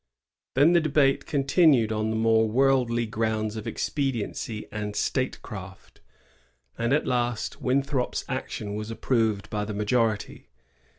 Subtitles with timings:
[0.55, 6.01] Then the debate continued on the more worldly grounds of expediency and statecraft,
[6.75, 10.47] and at last Winthrop's action was approved by the majority.